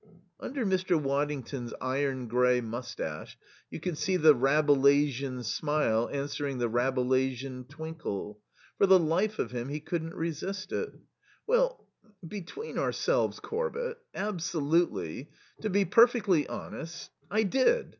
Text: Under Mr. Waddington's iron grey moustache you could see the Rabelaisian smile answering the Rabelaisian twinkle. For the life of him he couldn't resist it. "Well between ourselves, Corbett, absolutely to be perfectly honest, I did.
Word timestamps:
Under 0.39 0.65
Mr. 0.65 0.99
Waddington's 0.99 1.75
iron 1.79 2.27
grey 2.27 2.59
moustache 2.59 3.37
you 3.69 3.79
could 3.79 3.99
see 3.99 4.17
the 4.17 4.33
Rabelaisian 4.33 5.43
smile 5.43 6.09
answering 6.11 6.57
the 6.57 6.67
Rabelaisian 6.67 7.65
twinkle. 7.69 8.39
For 8.79 8.87
the 8.87 8.97
life 8.97 9.37
of 9.37 9.51
him 9.51 9.69
he 9.69 9.79
couldn't 9.79 10.15
resist 10.15 10.71
it. 10.71 10.89
"Well 11.45 11.85
between 12.27 12.79
ourselves, 12.79 13.39
Corbett, 13.39 13.99
absolutely 14.15 15.29
to 15.61 15.69
be 15.69 15.85
perfectly 15.85 16.47
honest, 16.47 17.11
I 17.29 17.43
did. 17.43 17.89